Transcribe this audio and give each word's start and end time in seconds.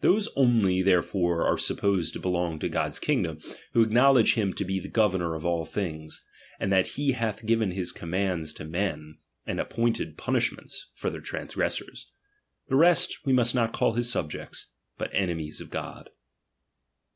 Those 0.00 0.28
only 0.34 0.82
therefore 0.82 1.46
are 1.46 1.56
supposed 1.56 2.12
to 2.14 2.18
be 2.18 2.28
long 2.28 2.58
to 2.58 2.68
God's 2.68 2.98
kingdom, 2.98 3.38
who 3.74 3.84
acknowledge 3.84 4.34
him 4.34 4.52
to 4.54 4.64
be 4.64 4.80
the 4.80 4.88
governor 4.88 5.36
of 5.36 5.46
all 5.46 5.64
things, 5.64 6.26
and 6.58 6.72
that 6.72 6.88
he 6.96 7.12
hath 7.12 7.46
given 7.46 7.70
his 7.70 7.92
commands 7.92 8.52
to 8.54 8.64
men, 8.64 9.18
and 9.46 9.60
appointed 9.60 10.18
punish 10.18 10.50
ments 10.50 10.88
for 10.96 11.10
the 11.10 11.20
transgressors. 11.20 12.10
The 12.68 12.74
rest 12.74 13.20
we 13.24 13.32
must 13.32 13.54
not 13.54 13.72
call 13.72 14.02
subjects, 14.02 14.66
but 14.96 15.10
enemies 15.14 15.60
of 15.60 15.70
God. 15.70 16.10